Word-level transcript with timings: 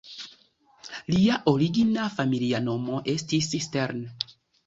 Lia 1.15 1.35
origina 1.51 2.07
familia 2.15 2.61
nomo 2.69 3.01
estis 3.13 3.51
Stern". 3.67 4.01